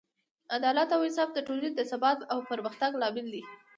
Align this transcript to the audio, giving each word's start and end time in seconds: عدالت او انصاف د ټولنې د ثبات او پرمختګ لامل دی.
عدالت 0.55 0.89
او 0.95 0.99
انصاف 1.07 1.29
د 1.33 1.39
ټولنې 1.47 1.69
د 1.75 1.81
ثبات 1.91 2.19
او 2.31 2.39
پرمختګ 2.49 2.91
لامل 3.01 3.27
دی. 3.33 3.43